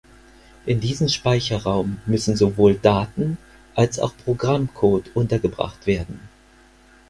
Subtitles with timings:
[0.65, 3.37] In diesen Speicherraum müssen sowohl Daten
[3.75, 6.19] als auch Programmcode untergebracht werden.